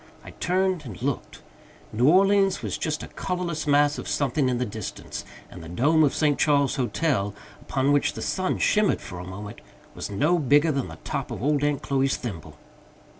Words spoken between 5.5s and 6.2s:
the dome of the